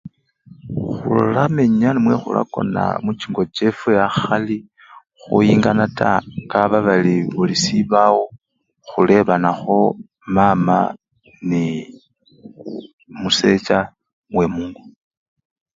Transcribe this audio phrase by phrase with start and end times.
[0.95, 4.57] Khulamenya namwe khulakona muchingo chefwe akhali
[5.19, 6.19] khuyinga taa
[6.51, 8.23] kaba bali busibawo
[8.87, 9.79] khulebanakho
[10.35, 10.77] mama
[11.49, 11.81] nee!
[13.13, 13.77] umusecha
[14.37, 14.81] wemungo.